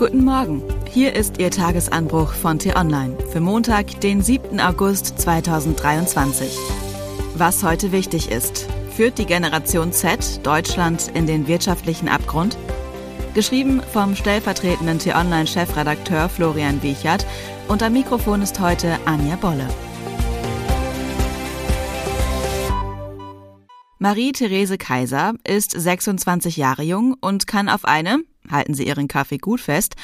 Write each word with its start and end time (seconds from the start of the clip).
Guten 0.00 0.24
Morgen. 0.24 0.62
Hier 0.90 1.14
ist 1.14 1.36
Ihr 1.36 1.50
Tagesanbruch 1.50 2.32
von 2.32 2.58
T-Online 2.58 3.18
für 3.30 3.40
Montag, 3.40 4.00
den 4.00 4.22
7. 4.22 4.58
August 4.58 5.18
2023. 5.20 6.56
Was 7.34 7.62
heute 7.62 7.92
wichtig 7.92 8.30
ist. 8.30 8.66
Führt 8.96 9.18
die 9.18 9.26
Generation 9.26 9.92
Z 9.92 10.40
Deutschland 10.42 11.10
in 11.12 11.26
den 11.26 11.46
wirtschaftlichen 11.46 12.08
Abgrund? 12.08 12.56
Geschrieben 13.34 13.82
vom 13.92 14.16
stellvertretenden 14.16 15.00
T-Online-Chefredakteur 15.00 16.30
Florian 16.30 16.82
Wiechert 16.82 17.26
und 17.68 17.82
am 17.82 17.92
Mikrofon 17.92 18.40
ist 18.40 18.58
heute 18.58 18.98
Anja 19.04 19.36
Bolle. 19.36 19.68
Marie-Therese 23.98 24.78
Kaiser 24.78 25.34
ist 25.46 25.72
26 25.72 26.56
Jahre 26.56 26.84
jung 26.84 27.16
und 27.20 27.46
kann 27.46 27.68
auf 27.68 27.84
eine, 27.84 28.20
halten 28.50 28.74
Sie 28.74 28.86
Ihren 28.86 29.08
Kaffee 29.08 29.38
gut 29.38 29.60
fest, 29.60 29.96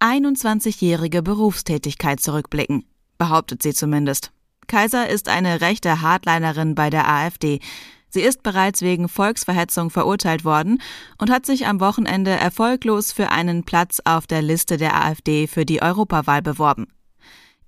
21-jährige 0.00 1.22
Berufstätigkeit 1.22 2.20
zurückblicken, 2.20 2.84
behauptet 3.16 3.62
sie 3.62 3.72
zumindest. 3.72 4.32
Kaiser 4.66 5.08
ist 5.08 5.28
eine 5.28 5.60
rechte 5.60 6.00
Hardlinerin 6.00 6.74
bei 6.74 6.90
der 6.90 7.08
AfD. 7.08 7.60
Sie 8.08 8.20
ist 8.20 8.42
bereits 8.42 8.82
wegen 8.82 9.08
Volksverhetzung 9.08 9.90
verurteilt 9.90 10.44
worden 10.44 10.80
und 11.18 11.30
hat 11.30 11.46
sich 11.46 11.66
am 11.66 11.80
Wochenende 11.80 12.30
erfolglos 12.30 13.12
für 13.12 13.30
einen 13.30 13.64
Platz 13.64 14.00
auf 14.04 14.26
der 14.26 14.42
Liste 14.42 14.76
der 14.76 14.94
AfD 14.94 15.46
für 15.46 15.64
die 15.64 15.82
Europawahl 15.82 16.42
beworben. 16.42 16.86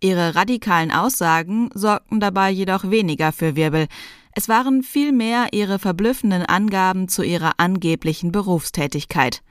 Ihre 0.01 0.35
radikalen 0.35 0.93
Aussagen 0.93 1.71
sorgten 1.75 2.21
dabei 2.21 2.51
jedoch 2.51 2.91
weniger 2.91 3.33
für 3.33 3.57
Wirbel. 3.57 3.87
Es 4.33 4.49
waren 4.49 4.83
vielmehr 4.83 5.49
ihre 5.53 5.79
verblüffenden 5.79 6.45
Angaben 6.45 7.09
zu 7.09 7.23
ihrer 7.23 7.53
angeblichen 7.57 8.31
Berufstätigkeit. 8.31 9.43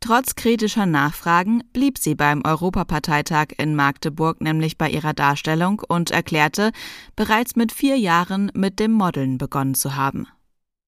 Trotz 0.00 0.36
kritischer 0.36 0.86
Nachfragen 0.86 1.64
blieb 1.72 1.98
sie 1.98 2.14
beim 2.14 2.42
Europaparteitag 2.44 3.48
in 3.58 3.74
Magdeburg 3.74 4.40
nämlich 4.40 4.78
bei 4.78 4.88
ihrer 4.88 5.12
Darstellung 5.12 5.82
und 5.86 6.10
erklärte, 6.10 6.72
bereits 7.16 7.56
mit 7.56 7.72
vier 7.72 7.96
Jahren 7.96 8.50
mit 8.54 8.78
dem 8.78 8.92
Modeln 8.92 9.38
begonnen 9.38 9.74
zu 9.74 9.96
haben. 9.96 10.28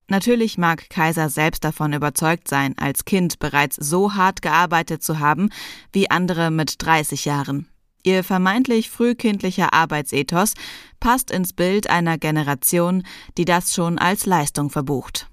Natürlich 0.08 0.58
mag 0.58 0.90
Kaiser 0.90 1.28
selbst 1.28 1.64
davon 1.64 1.92
überzeugt 1.92 2.48
sein, 2.48 2.76
als 2.78 3.04
Kind 3.04 3.38
bereits 3.38 3.76
so 3.76 4.14
hart 4.14 4.42
gearbeitet 4.42 5.02
zu 5.02 5.18
haben 5.18 5.50
wie 5.92 6.10
andere 6.10 6.50
mit 6.50 6.76
30 6.78 7.24
Jahren. 7.24 7.68
Ihr 8.02 8.24
vermeintlich 8.24 8.90
frühkindlicher 8.90 9.72
Arbeitsethos 9.72 10.54
passt 10.98 11.30
ins 11.30 11.52
Bild 11.52 11.90
einer 11.90 12.16
Generation, 12.16 13.04
die 13.36 13.44
das 13.44 13.74
schon 13.74 13.98
als 13.98 14.26
Leistung 14.26 14.70
verbucht. 14.70 15.28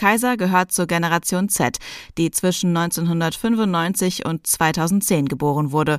Kaiser 0.00 0.38
gehört 0.38 0.72
zur 0.72 0.86
Generation 0.86 1.50
Z, 1.50 1.76
die 2.16 2.30
zwischen 2.30 2.74
1995 2.74 4.24
und 4.24 4.46
2010 4.46 5.26
geboren 5.26 5.72
wurde 5.72 5.98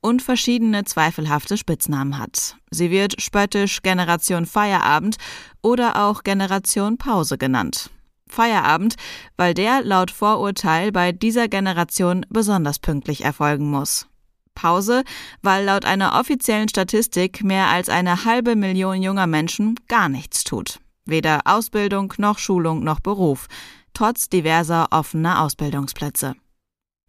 und 0.00 0.22
verschiedene 0.22 0.84
zweifelhafte 0.84 1.58
Spitznamen 1.58 2.18
hat. 2.18 2.56
Sie 2.70 2.90
wird 2.90 3.20
spöttisch 3.20 3.82
Generation 3.82 4.46
Feierabend 4.46 5.18
oder 5.60 6.02
auch 6.02 6.22
Generation 6.24 6.96
Pause 6.96 7.36
genannt. 7.36 7.90
Feierabend, 8.26 8.94
weil 9.36 9.52
der 9.52 9.82
laut 9.82 10.10
Vorurteil 10.10 10.90
bei 10.90 11.12
dieser 11.12 11.48
Generation 11.48 12.24
besonders 12.30 12.78
pünktlich 12.78 13.22
erfolgen 13.22 13.70
muss. 13.70 14.06
Pause, 14.54 15.04
weil 15.42 15.66
laut 15.66 15.84
einer 15.84 16.18
offiziellen 16.18 16.70
Statistik 16.70 17.44
mehr 17.44 17.68
als 17.68 17.90
eine 17.90 18.24
halbe 18.24 18.56
Million 18.56 19.02
junger 19.02 19.26
Menschen 19.26 19.74
gar 19.88 20.08
nichts 20.08 20.42
tut. 20.42 20.80
Weder 21.04 21.40
Ausbildung 21.44 22.14
noch 22.18 22.38
Schulung 22.38 22.84
noch 22.84 23.00
Beruf, 23.00 23.48
trotz 23.94 24.28
diverser 24.28 24.88
offener 24.90 25.42
Ausbildungsplätze. 25.42 26.34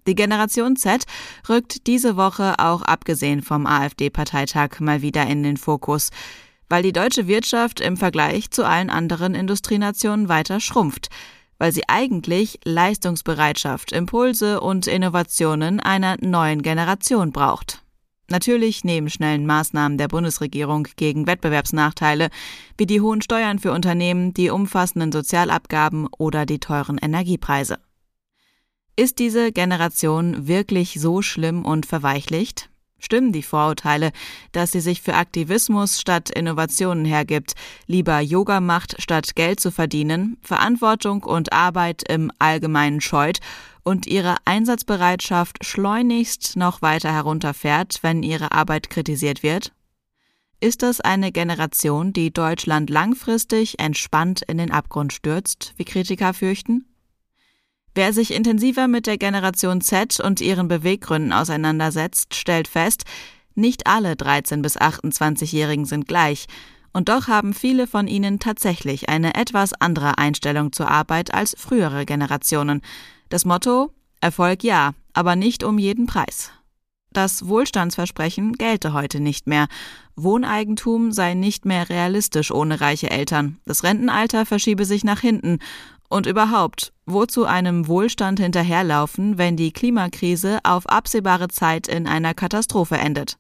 Die 0.07 0.15
Generation 0.15 0.75
Z 0.75 1.05
rückt 1.47 1.87
diese 1.87 2.17
Woche 2.17 2.55
auch 2.57 2.81
abgesehen 2.81 3.41
vom 3.41 3.65
AfD-Parteitag 3.65 4.79
mal 4.79 5.01
wieder 5.01 5.25
in 5.27 5.43
den 5.43 5.57
Fokus, 5.57 6.09
weil 6.69 6.83
die 6.83 6.91
deutsche 6.91 7.27
Wirtschaft 7.27 7.79
im 7.79 7.97
Vergleich 7.97 8.51
zu 8.51 8.65
allen 8.65 8.89
anderen 8.89 9.35
Industrienationen 9.35 10.27
weiter 10.27 10.59
schrumpft, 10.59 11.09
weil 11.57 11.71
sie 11.71 11.87
eigentlich 11.87 12.59
Leistungsbereitschaft, 12.65 13.91
Impulse 13.91 14.59
und 14.59 14.87
Innovationen 14.87 15.79
einer 15.79 16.17
neuen 16.19 16.61
Generation 16.61 17.31
braucht. 17.31 17.82
Natürlich 18.29 18.83
neben 18.83 19.09
schnellen 19.09 19.45
Maßnahmen 19.45 19.97
der 19.97 20.07
Bundesregierung 20.07 20.87
gegen 20.95 21.27
Wettbewerbsnachteile 21.27 22.29
wie 22.77 22.85
die 22.85 23.01
hohen 23.01 23.21
Steuern 23.21 23.59
für 23.59 23.71
Unternehmen, 23.71 24.33
die 24.33 24.49
umfassenden 24.49 25.11
Sozialabgaben 25.11 26.07
oder 26.17 26.45
die 26.45 26.59
teuren 26.59 26.97
Energiepreise. 26.97 27.79
Ist 28.95 29.19
diese 29.19 29.51
Generation 29.51 30.47
wirklich 30.47 30.99
so 30.99 31.21
schlimm 31.21 31.65
und 31.65 31.85
verweichlicht? 31.85 32.69
Stimmen 32.99 33.33
die 33.33 33.43
Vorurteile, 33.43 34.13
dass 34.53 34.71
sie 34.71 34.79
sich 34.79 35.01
für 35.01 35.15
Aktivismus 35.15 35.99
statt 35.99 36.29
Innovationen 36.29 37.03
hergibt, 37.03 37.53
lieber 37.85 38.21
Yoga 38.21 38.61
macht, 38.61 39.01
statt 39.01 39.35
Geld 39.35 39.59
zu 39.59 39.71
verdienen, 39.71 40.37
Verantwortung 40.41 41.23
und 41.23 41.51
Arbeit 41.51 42.03
im 42.07 42.31
Allgemeinen 42.39 43.01
scheut 43.01 43.39
und 43.83 44.07
ihre 44.07 44.35
Einsatzbereitschaft 44.45 45.65
schleunigst 45.65 46.55
noch 46.55 46.81
weiter 46.81 47.11
herunterfährt, 47.11 47.99
wenn 48.01 48.23
ihre 48.23 48.51
Arbeit 48.51 48.89
kritisiert 48.89 49.43
wird? 49.43 49.73
Ist 50.59 50.81
das 50.81 51.01
eine 51.01 51.31
Generation, 51.33 52.13
die 52.13 52.31
Deutschland 52.31 52.89
langfristig 52.89 53.79
entspannt 53.79 54.43
in 54.47 54.57
den 54.57 54.71
Abgrund 54.71 55.11
stürzt, 55.11 55.73
wie 55.75 55.83
Kritiker 55.83 56.33
fürchten? 56.33 56.85
Wer 57.95 58.13
sich 58.13 58.33
intensiver 58.33 58.87
mit 58.87 59.05
der 59.05 59.17
Generation 59.17 59.81
Z 59.81 60.19
und 60.19 60.41
ihren 60.41 60.67
Beweggründen 60.67 61.33
auseinandersetzt, 61.33 62.33
stellt 62.33 62.67
fest, 62.67 63.03
nicht 63.55 63.85
alle 63.85 64.15
13 64.15 64.61
bis 64.61 64.77
28-Jährigen 64.77 65.85
sind 65.85 66.07
gleich, 66.07 66.47
und 66.93 67.09
doch 67.09 67.27
haben 67.27 67.53
viele 67.53 67.87
von 67.87 68.07
ihnen 68.07 68.39
tatsächlich 68.39 69.09
eine 69.09 69.35
etwas 69.35 69.73
andere 69.73 70.17
Einstellung 70.17 70.71
zur 70.71 70.89
Arbeit 70.89 71.33
als 71.33 71.55
frühere 71.57 72.05
Generationen, 72.05 72.81
das 73.29 73.45
Motto 73.45 73.91
Erfolg 74.21 74.63
ja, 74.63 74.93
aber 75.11 75.35
nicht 75.35 75.65
um 75.65 75.77
jeden 75.77 76.05
Preis. 76.05 76.51
Das 77.11 77.47
Wohlstandsversprechen 77.47 78.53
gelte 78.53 78.93
heute 78.93 79.19
nicht 79.19 79.47
mehr. 79.47 79.67
Wohneigentum 80.15 81.11
sei 81.11 81.33
nicht 81.33 81.65
mehr 81.65 81.89
realistisch 81.89 82.51
ohne 82.51 82.81
reiche 82.81 83.11
Eltern. 83.11 83.59
Das 83.65 83.83
Rentenalter 83.83 84.45
verschiebe 84.45 84.85
sich 84.85 85.03
nach 85.03 85.19
hinten. 85.19 85.59
Und 86.09 86.25
überhaupt, 86.25 86.93
wozu 87.05 87.45
einem 87.45 87.87
Wohlstand 87.87 88.39
hinterherlaufen, 88.39 89.37
wenn 89.37 89.57
die 89.57 89.71
Klimakrise 89.71 90.59
auf 90.63 90.87
absehbare 90.87 91.49
Zeit 91.49 91.87
in 91.87 92.07
einer 92.07 92.33
Katastrophe 92.33 92.95
endet? 92.95 93.37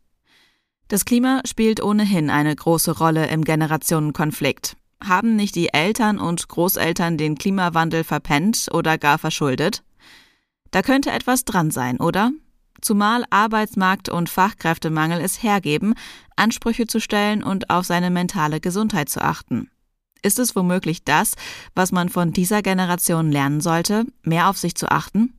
Das 0.87 1.05
Klima 1.05 1.41
spielt 1.45 1.81
ohnehin 1.81 2.29
eine 2.29 2.55
große 2.55 2.97
Rolle 2.97 3.27
im 3.27 3.43
Generationenkonflikt. 3.43 4.75
Haben 5.03 5.35
nicht 5.35 5.55
die 5.55 5.73
Eltern 5.73 6.19
und 6.19 6.47
Großeltern 6.47 7.17
den 7.17 7.37
Klimawandel 7.37 8.03
verpennt 8.03 8.67
oder 8.71 8.97
gar 8.97 9.17
verschuldet? 9.17 9.83
Da 10.71 10.81
könnte 10.81 11.11
etwas 11.11 11.45
dran 11.45 11.71
sein, 11.71 11.99
oder? 11.99 12.31
Zumal 12.81 13.23
Arbeitsmarkt 13.29 14.09
und 14.09 14.29
Fachkräftemangel 14.29 15.21
es 15.21 15.41
hergeben, 15.41 15.93
Ansprüche 16.35 16.87
zu 16.87 16.99
stellen 16.99 17.43
und 17.43 17.69
auf 17.69 17.85
seine 17.85 18.09
mentale 18.09 18.59
Gesundheit 18.59 19.09
zu 19.09 19.21
achten. 19.21 19.69
Ist 20.21 20.39
es 20.39 20.55
womöglich 20.55 21.03
das, 21.03 21.33
was 21.75 21.91
man 21.91 22.09
von 22.09 22.31
dieser 22.31 22.61
Generation 22.61 23.31
lernen 23.31 23.61
sollte, 23.61 24.05
mehr 24.21 24.49
auf 24.49 24.57
sich 24.57 24.75
zu 24.75 24.89
achten? 24.89 25.33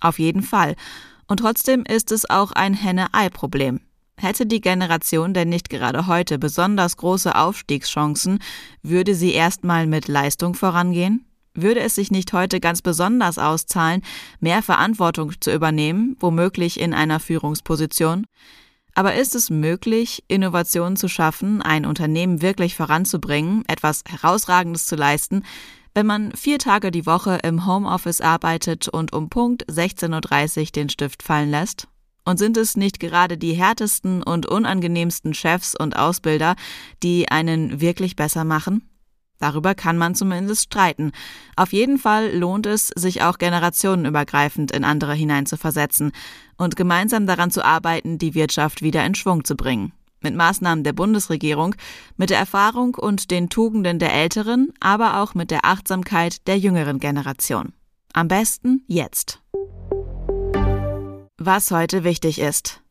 Auf 0.00 0.18
jeden 0.18 0.42
Fall. 0.42 0.76
Und 1.26 1.40
trotzdem 1.40 1.84
ist 1.84 2.12
es 2.12 2.28
auch 2.28 2.52
ein 2.52 2.74
Henne-Ei-Problem. 2.74 3.80
Hätte 4.20 4.46
die 4.46 4.60
Generation 4.60 5.32
denn 5.32 5.48
nicht 5.48 5.70
gerade 5.70 6.08
heute 6.08 6.40
besonders 6.40 6.96
große 6.96 7.36
Aufstiegschancen, 7.36 8.40
würde 8.82 9.14
sie 9.14 9.32
erstmal 9.32 9.86
mit 9.86 10.08
Leistung 10.08 10.54
vorangehen? 10.54 11.24
Würde 11.54 11.80
es 11.80 11.94
sich 11.94 12.10
nicht 12.10 12.32
heute 12.32 12.58
ganz 12.58 12.82
besonders 12.82 13.38
auszahlen, 13.38 14.02
mehr 14.40 14.60
Verantwortung 14.60 15.32
zu 15.40 15.52
übernehmen, 15.52 16.16
womöglich 16.18 16.80
in 16.80 16.94
einer 16.94 17.20
Führungsposition? 17.20 18.26
Aber 18.92 19.14
ist 19.14 19.36
es 19.36 19.50
möglich, 19.50 20.24
Innovationen 20.26 20.96
zu 20.96 21.06
schaffen, 21.06 21.62
ein 21.62 21.86
Unternehmen 21.86 22.42
wirklich 22.42 22.74
voranzubringen, 22.74 23.64
etwas 23.68 24.02
Herausragendes 24.08 24.86
zu 24.86 24.96
leisten, 24.96 25.44
wenn 25.94 26.06
man 26.06 26.32
vier 26.32 26.58
Tage 26.58 26.90
die 26.90 27.06
Woche 27.06 27.38
im 27.44 27.66
Homeoffice 27.66 28.20
arbeitet 28.20 28.88
und 28.88 29.12
um 29.12 29.30
Punkt 29.30 29.64
16.30 29.66 30.60
Uhr 30.60 30.66
den 30.72 30.88
Stift 30.88 31.22
fallen 31.22 31.50
lässt? 31.50 31.86
Und 32.28 32.36
sind 32.36 32.58
es 32.58 32.76
nicht 32.76 33.00
gerade 33.00 33.38
die 33.38 33.54
härtesten 33.54 34.22
und 34.22 34.44
unangenehmsten 34.44 35.32
Chefs 35.32 35.74
und 35.74 35.96
Ausbilder, 35.96 36.56
die 37.02 37.30
einen 37.30 37.80
wirklich 37.80 38.16
besser 38.16 38.44
machen? 38.44 38.86
Darüber 39.38 39.74
kann 39.74 39.96
man 39.96 40.14
zumindest 40.14 40.64
streiten. 40.64 41.12
Auf 41.56 41.72
jeden 41.72 41.96
Fall 41.96 42.36
lohnt 42.36 42.66
es, 42.66 42.88
sich 42.88 43.22
auch 43.22 43.38
generationenübergreifend 43.38 44.72
in 44.72 44.84
andere 44.84 45.14
hineinzuversetzen 45.14 46.12
und 46.58 46.76
gemeinsam 46.76 47.26
daran 47.26 47.50
zu 47.50 47.64
arbeiten, 47.64 48.18
die 48.18 48.34
Wirtschaft 48.34 48.82
wieder 48.82 49.06
in 49.06 49.14
Schwung 49.14 49.44
zu 49.44 49.56
bringen. 49.56 49.92
Mit 50.20 50.34
Maßnahmen 50.34 50.84
der 50.84 50.92
Bundesregierung, 50.92 51.76
mit 52.18 52.28
der 52.28 52.38
Erfahrung 52.38 52.94
und 52.94 53.30
den 53.30 53.48
Tugenden 53.48 53.98
der 53.98 54.12
älteren, 54.12 54.74
aber 54.80 55.22
auch 55.22 55.34
mit 55.34 55.50
der 55.50 55.64
Achtsamkeit 55.64 56.46
der 56.46 56.58
jüngeren 56.58 57.00
Generation. 57.00 57.72
Am 58.12 58.28
besten 58.28 58.84
jetzt. 58.86 59.40
Was 61.38 61.70
heute 61.70 62.04
wichtig 62.04 62.40
ist. 62.40 62.82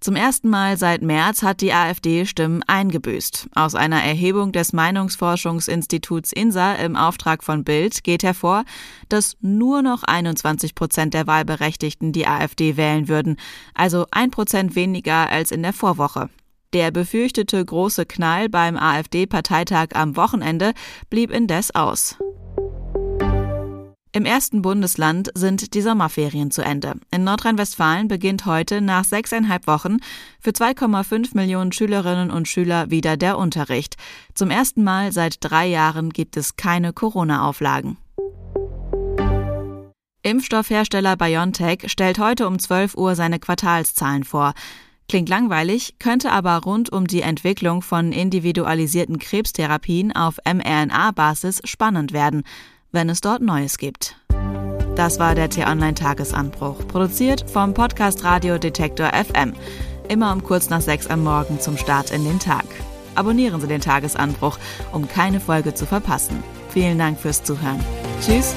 Zum 0.00 0.14
ersten 0.14 0.48
Mal 0.48 0.76
seit 0.76 1.02
März 1.02 1.42
hat 1.42 1.60
die 1.60 1.72
AfD 1.72 2.24
Stimmen 2.24 2.62
eingebüßt. 2.64 3.48
Aus 3.56 3.74
einer 3.74 4.00
Erhebung 4.00 4.52
des 4.52 4.72
Meinungsforschungsinstituts 4.72 6.32
INSA 6.32 6.74
im 6.74 6.94
Auftrag 6.94 7.42
von 7.42 7.64
Bild 7.64 8.04
geht 8.04 8.22
hervor, 8.22 8.64
dass 9.08 9.36
nur 9.40 9.82
noch 9.82 10.04
21 10.04 10.76
Prozent 10.76 11.14
der 11.14 11.26
Wahlberechtigten 11.26 12.12
die 12.12 12.28
AfD 12.28 12.76
wählen 12.76 13.08
würden, 13.08 13.38
also 13.74 14.06
ein 14.12 14.30
Prozent 14.30 14.76
weniger 14.76 15.30
als 15.30 15.50
in 15.50 15.64
der 15.64 15.72
Vorwoche. 15.72 16.30
Der 16.74 16.92
befürchtete 16.92 17.64
große 17.64 18.06
Knall 18.06 18.48
beim 18.48 18.76
AfD-Parteitag 18.76 19.88
am 19.94 20.14
Wochenende 20.16 20.74
blieb 21.10 21.32
indes 21.32 21.74
aus. 21.74 22.18
Im 24.12 24.24
ersten 24.24 24.62
Bundesland 24.62 25.30
sind 25.34 25.74
die 25.74 25.82
Sommerferien 25.82 26.50
zu 26.50 26.62
Ende. 26.62 26.94
In 27.10 27.24
Nordrhein-Westfalen 27.24 28.08
beginnt 28.08 28.46
heute 28.46 28.80
nach 28.80 29.04
sechseinhalb 29.04 29.66
Wochen 29.66 29.98
für 30.40 30.50
2,5 30.50 31.34
Millionen 31.34 31.72
Schülerinnen 31.72 32.30
und 32.30 32.48
Schüler 32.48 32.90
wieder 32.90 33.18
der 33.18 33.36
Unterricht. 33.36 33.96
Zum 34.34 34.50
ersten 34.50 34.82
Mal 34.82 35.12
seit 35.12 35.36
drei 35.40 35.66
Jahren 35.66 36.10
gibt 36.10 36.38
es 36.38 36.56
keine 36.56 36.94
Corona-Auflagen. 36.94 37.98
Impfstoffhersteller 40.22 41.16
BioNTech 41.16 41.90
stellt 41.90 42.18
heute 42.18 42.46
um 42.46 42.58
12 42.58 42.94
Uhr 42.96 43.14
seine 43.14 43.38
Quartalszahlen 43.38 44.24
vor. 44.24 44.54
Klingt 45.10 45.28
langweilig, 45.28 45.96
könnte 45.98 46.32
aber 46.32 46.56
rund 46.58 46.90
um 46.90 47.06
die 47.06 47.22
Entwicklung 47.22 47.82
von 47.82 48.12
individualisierten 48.12 49.18
Krebstherapien 49.18 50.14
auf 50.14 50.38
mRNA-Basis 50.46 51.60
spannend 51.64 52.12
werden 52.12 52.44
wenn 52.92 53.08
es 53.08 53.20
dort 53.20 53.42
Neues 53.42 53.78
gibt. 53.78 54.16
Das 54.96 55.18
war 55.18 55.34
der 55.34 55.48
T-Online-Tagesanbruch, 55.48 56.88
produziert 56.88 57.48
vom 57.48 57.72
Podcast 57.72 58.24
Radio 58.24 58.58
Detektor 58.58 59.12
FM. 59.12 59.54
Immer 60.08 60.32
um 60.32 60.42
kurz 60.42 60.70
nach 60.70 60.80
sechs 60.80 61.06
am 61.06 61.22
Morgen 61.22 61.60
zum 61.60 61.76
Start 61.76 62.10
in 62.10 62.24
den 62.24 62.40
Tag. 62.40 62.64
Abonnieren 63.14 63.60
Sie 63.60 63.66
den 63.66 63.80
Tagesanbruch, 63.80 64.58
um 64.92 65.06
keine 65.06 65.40
Folge 65.40 65.74
zu 65.74 65.86
verpassen. 65.86 66.42
Vielen 66.70 66.98
Dank 66.98 67.18
fürs 67.18 67.42
Zuhören. 67.42 67.80
Tschüss 68.20 68.54